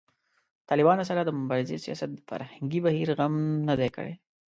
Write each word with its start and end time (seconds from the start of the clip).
د 0.59 0.63
طالبانو 0.69 1.03
سره 1.09 1.21
د 1.23 1.29
مبارزې 1.41 1.77
سیاست 1.85 2.09
د 2.13 2.19
فرهنګي 2.29 2.79
بهیر 2.85 3.09
غم 3.17 3.33
نه 3.67 3.73
دی 3.79 3.89
کړی 3.95 4.13